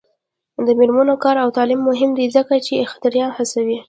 [0.65, 3.77] د میرمنو کار او تعلیم مهم دی ځکه چې اختراع هڅوي.